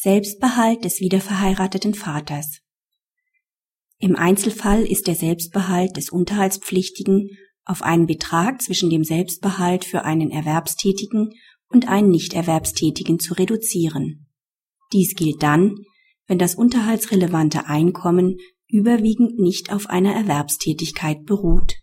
Selbstbehalt 0.00 0.84
des 0.84 1.00
wiederverheirateten 1.00 1.92
Vaters. 1.92 2.60
Im 3.98 4.14
Einzelfall 4.14 4.84
ist 4.84 5.08
der 5.08 5.16
Selbstbehalt 5.16 5.96
des 5.96 6.10
Unterhaltspflichtigen 6.10 7.30
auf 7.64 7.82
einen 7.82 8.06
Betrag 8.06 8.62
zwischen 8.62 8.90
dem 8.90 9.02
Selbstbehalt 9.02 9.84
für 9.84 10.04
einen 10.04 10.30
Erwerbstätigen 10.30 11.30
und 11.66 11.88
einen 11.88 12.10
Nichterwerbstätigen 12.12 13.18
zu 13.18 13.34
reduzieren. 13.34 14.28
Dies 14.92 15.16
gilt 15.16 15.42
dann, 15.42 15.74
wenn 16.28 16.38
das 16.38 16.54
unterhaltsrelevante 16.54 17.66
Einkommen 17.66 18.36
überwiegend 18.68 19.40
nicht 19.40 19.72
auf 19.72 19.88
einer 19.88 20.14
Erwerbstätigkeit 20.14 21.24
beruht. 21.24 21.74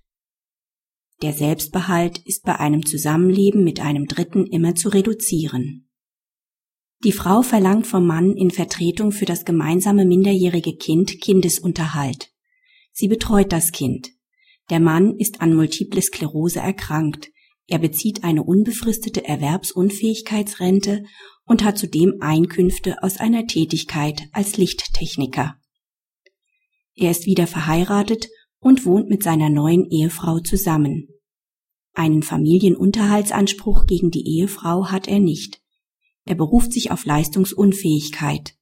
Der 1.21 1.34
Selbstbehalt 1.34 2.20
ist 2.20 2.43
bei 2.43 2.57
einem 2.61 2.86
Zusammenleben 2.86 3.66
mit 3.66 3.82
einem 3.82 4.05
Dritten 4.05 4.45
immer 4.45 4.73
zu 4.73 4.88
reduzieren. 4.88 5.84
Die 7.04 7.12
Frau 7.12 7.41
verlangt 7.41 7.88
vom 7.88 8.05
Mann 8.08 8.35
in 8.35 8.52
Vertretung 8.52 9.12
für 9.12 9.26
das 9.26 9.45
gemeinsame 9.45 10.05
minderjährige 10.05 10.76
Kind 10.76 11.22
Kindesunterhalt. 11.22 12.31
Sie 12.94 13.08
betreut 13.08 13.52
das 13.52 13.72
Kind. 13.72 14.12
Der 14.70 14.80
Mann 14.80 15.17
ist 15.17 15.41
an 15.41 15.53
Multiple 15.53 16.02
Sklerose 16.02 16.59
erkrankt. 16.59 17.30
Er 17.67 17.80
bezieht 17.80 18.23
eine 18.23 18.44
unbefristete 18.44 19.26
Erwerbsunfähigkeitsrente 19.26 21.03
und 21.45 21.63
hat 21.63 21.77
zudem 21.77 22.16
Einkünfte 22.22 23.03
aus 23.03 23.17
einer 23.17 23.45
Tätigkeit 23.45 24.23
als 24.31 24.58
Lichttechniker. 24.58 25.55
Er 26.95 27.12
ist 27.12 27.25
wieder 27.25 27.48
verheiratet 27.48 28.30
und 28.59 28.86
wohnt 28.86 29.09
mit 29.09 29.22
seiner 29.22 29.50
neuen 29.50 29.89
Ehefrau 29.89 30.39
zusammen. 30.39 31.09
Einen 31.94 32.23
Familienunterhaltsanspruch 32.23 33.86
gegen 33.86 34.09
die 34.09 34.25
Ehefrau 34.38 34.88
hat 34.88 35.08
er 35.08 35.20
nicht. 35.20 35.62
Er 36.25 36.35
beruft 36.35 36.73
sich 36.73 36.91
auf 36.91 37.05
Leistungsunfähigkeit. 37.05 38.55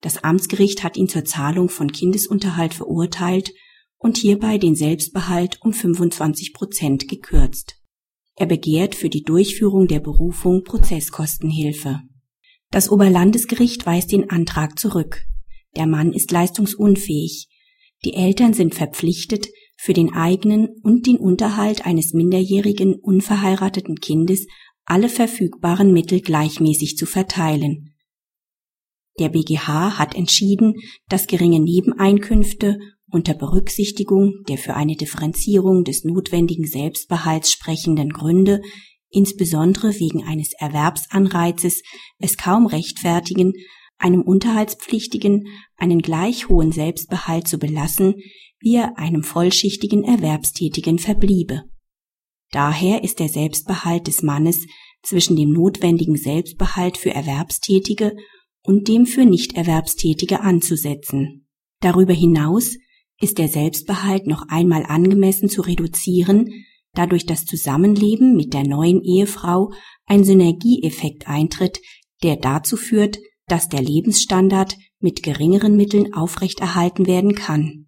Das 0.00 0.24
Amtsgericht 0.24 0.82
hat 0.82 0.96
ihn 0.96 1.08
zur 1.08 1.24
Zahlung 1.24 1.68
von 1.68 1.92
Kindesunterhalt 1.92 2.74
verurteilt 2.74 3.52
und 3.98 4.16
hierbei 4.16 4.56
den 4.56 4.74
Selbstbehalt 4.74 5.58
um 5.62 5.72
25 5.72 6.54
Prozent 6.54 7.08
gekürzt. 7.08 7.76
Er 8.36 8.46
begehrt 8.46 8.94
für 8.94 9.10
die 9.10 9.22
Durchführung 9.22 9.86
der 9.86 10.00
Berufung 10.00 10.64
Prozesskostenhilfe. 10.64 12.00
Das 12.70 12.88
Oberlandesgericht 12.90 13.84
weist 13.84 14.12
den 14.12 14.30
Antrag 14.30 14.78
zurück. 14.78 15.26
Der 15.76 15.86
Mann 15.86 16.12
ist 16.12 16.30
leistungsunfähig. 16.30 17.48
Die 18.04 18.14
Eltern 18.14 18.54
sind 18.54 18.74
verpflichtet, 18.74 19.48
für 19.76 19.92
den 19.92 20.14
eigenen 20.14 20.68
und 20.82 21.06
den 21.06 21.16
Unterhalt 21.16 21.84
eines 21.84 22.12
minderjährigen 22.12 22.94
unverheirateten 22.94 23.96
Kindes 23.96 24.46
alle 24.84 25.08
verfügbaren 25.08 25.92
Mittel 25.92 26.20
gleichmäßig 26.20 26.96
zu 26.96 27.06
verteilen. 27.06 27.94
Der 29.18 29.28
BGH 29.28 29.98
hat 29.98 30.14
entschieden, 30.14 30.74
dass 31.08 31.26
geringe 31.26 31.60
Nebeneinkünfte 31.60 32.78
unter 33.10 33.34
Berücksichtigung 33.34 34.44
der 34.48 34.56
für 34.56 34.74
eine 34.74 34.96
Differenzierung 34.96 35.84
des 35.84 36.04
notwendigen 36.04 36.66
Selbstbehalts 36.66 37.52
sprechenden 37.52 38.10
Gründe, 38.10 38.62
insbesondere 39.10 39.98
wegen 39.98 40.24
eines 40.24 40.52
Erwerbsanreizes, 40.58 41.82
es 42.18 42.36
kaum 42.36 42.66
rechtfertigen, 42.66 43.52
einem 43.98 44.22
Unterhaltspflichtigen 44.22 45.48
einen 45.76 46.00
gleich 46.00 46.48
hohen 46.48 46.72
Selbstbehalt 46.72 47.46
zu 47.46 47.58
belassen, 47.58 48.14
wie 48.60 48.76
er 48.76 48.98
einem 48.98 49.22
vollschichtigen 49.22 50.04
Erwerbstätigen 50.04 50.98
verbliebe. 50.98 51.64
Daher 52.50 53.04
ist 53.04 53.20
der 53.20 53.28
Selbstbehalt 53.28 54.06
des 54.06 54.22
Mannes 54.22 54.66
zwischen 55.02 55.36
dem 55.36 55.50
notwendigen 55.50 56.16
Selbstbehalt 56.16 56.96
für 56.98 57.10
Erwerbstätige 57.10 58.16
und 58.62 58.88
dem 58.88 59.06
für 59.06 59.24
Nichterwerbstätige 59.24 60.40
anzusetzen. 60.40 61.46
Darüber 61.80 62.12
hinaus 62.12 62.76
ist 63.20 63.38
der 63.38 63.48
Selbstbehalt 63.48 64.26
noch 64.26 64.48
einmal 64.48 64.84
angemessen 64.84 65.48
zu 65.48 65.62
reduzieren, 65.62 66.64
da 66.92 67.06
durch 67.06 67.24
das 67.24 67.44
Zusammenleben 67.44 68.34
mit 68.34 68.52
der 68.52 68.64
neuen 68.64 69.02
Ehefrau 69.02 69.72
ein 70.06 70.24
Synergieeffekt 70.24 71.28
eintritt, 71.28 71.80
der 72.22 72.36
dazu 72.36 72.76
führt, 72.76 73.18
dass 73.46 73.68
der 73.68 73.82
Lebensstandard 73.82 74.76
mit 74.98 75.22
geringeren 75.22 75.76
Mitteln 75.76 76.14
aufrechterhalten 76.14 77.06
werden 77.06 77.34
kann. 77.34 77.79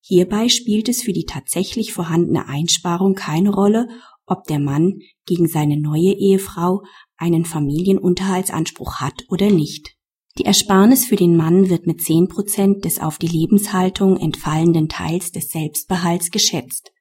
Hierbei 0.00 0.48
spielt 0.48 0.88
es 0.88 1.02
für 1.02 1.12
die 1.12 1.26
tatsächlich 1.26 1.92
vorhandene 1.92 2.48
Einsparung 2.48 3.14
keine 3.14 3.50
Rolle, 3.50 3.88
ob 4.26 4.44
der 4.44 4.58
Mann 4.58 5.00
gegen 5.26 5.48
seine 5.48 5.78
neue 5.78 6.12
Ehefrau 6.12 6.82
einen 7.16 7.44
Familienunterhaltsanspruch 7.44 8.96
hat 8.96 9.24
oder 9.28 9.50
nicht. 9.50 9.96
Die 10.38 10.44
Ersparnis 10.44 11.04
für 11.04 11.16
den 11.16 11.36
Mann 11.36 11.68
wird 11.68 11.86
mit 11.86 12.00
10 12.00 12.28
Prozent 12.28 12.84
des 12.84 13.00
auf 13.00 13.18
die 13.18 13.26
Lebenshaltung 13.26 14.16
entfallenden 14.16 14.88
Teils 14.88 15.32
des 15.32 15.50
Selbstbehalts 15.50 16.30
geschätzt. 16.30 16.92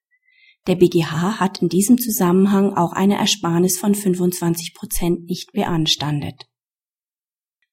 Der 0.68 0.76
BGH 0.76 1.40
hat 1.40 1.62
in 1.62 1.70
diesem 1.70 1.98
Zusammenhang 2.00 2.74
auch 2.74 2.92
eine 2.92 3.18
Ersparnis 3.18 3.80
von 3.80 3.96
25 3.96 4.74
Prozent 4.74 5.26
nicht 5.26 5.54
beanstandet. 5.54 6.48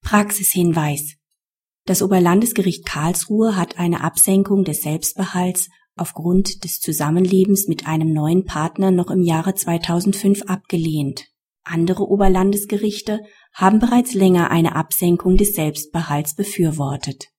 Praxishinweis 0.03 1.17
das 1.87 2.03
Oberlandesgericht 2.03 2.85
Karlsruhe 2.85 3.57
hat 3.57 3.79
eine 3.79 4.03
Absenkung 4.05 4.65
des 4.65 4.83
Selbstbehalts 4.83 5.71
aufgrund 5.97 6.65
des 6.65 6.81
Zusammenlebens 6.81 7.69
mit 7.69 7.87
einem 7.87 8.13
neuen 8.13 8.45
Partner 8.45 8.91
noch 8.91 9.11
im 9.11 9.23
Jahre 9.23 9.55
2005 9.55 10.43
abgelehnt. 10.43 11.27
Andere 11.65 12.07
Oberlandesgerichte 12.07 13.21
haben 13.53 13.79
bereits 13.79 14.13
länger 14.15 14.51
eine 14.51 14.77
Absenkung 14.77 15.37
des 15.37 15.55
Selbstbehalts 15.55 16.35
befürwortet 16.35 17.31